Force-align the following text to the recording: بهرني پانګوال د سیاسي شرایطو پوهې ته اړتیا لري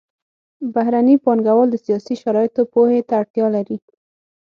بهرني 0.73 1.15
پانګوال 1.23 1.67
د 1.71 1.75
سیاسي 1.85 2.15
شرایطو 2.21 2.61
پوهې 2.73 2.99
ته 3.07 3.13
اړتیا 3.21 3.45
لري 3.55 3.77